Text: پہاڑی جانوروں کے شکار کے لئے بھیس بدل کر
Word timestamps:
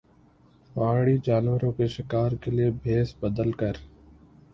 پہاڑی 0.75 1.17
جانوروں 1.23 1.71
کے 1.71 1.87
شکار 1.87 2.31
کے 2.41 2.51
لئے 2.51 2.69
بھیس 2.83 3.13
بدل 3.19 3.51
کر 3.51 3.73